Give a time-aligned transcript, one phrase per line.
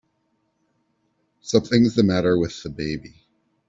[1.41, 3.13] Something's the matter with the baby!